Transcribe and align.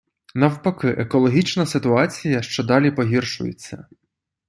Навпаки— 0.35 0.87
екологічна 0.97 1.65
ситуація 1.65 2.41
щодалі 2.41 2.91
погіршується. 2.91 3.87